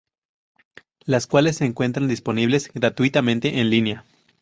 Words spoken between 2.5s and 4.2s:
gratuitamente en línea.